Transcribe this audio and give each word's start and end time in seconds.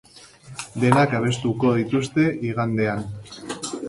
Denak 0.83 1.11
abestuko 1.19 1.73
dituzte 1.79 2.25
igandean. 2.47 3.05